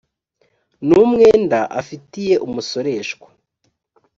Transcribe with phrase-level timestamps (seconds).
[0.87, 3.27] n umwenda afitiye umusoreshwa